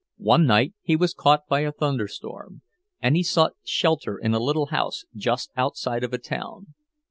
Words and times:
One 0.17 0.47
night 0.47 0.73
he 0.81 0.95
was 0.95 1.13
caught 1.13 1.41
by 1.47 1.59
a 1.59 1.71
thunderstorm, 1.71 2.63
and 3.01 3.15
he 3.15 3.21
sought 3.21 3.53
shelter 3.63 4.17
in 4.17 4.33
a 4.33 4.39
little 4.39 4.69
house 4.73 5.03
just 5.15 5.51
outside 5.55 6.03
of 6.03 6.11
a 6.11 6.17
town. 6.17 6.73